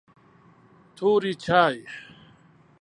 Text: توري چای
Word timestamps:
توري 0.95 1.31
چای 1.43 1.75